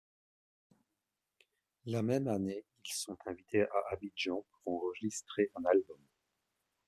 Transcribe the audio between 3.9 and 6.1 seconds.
Abidjan pour enregistrer un album.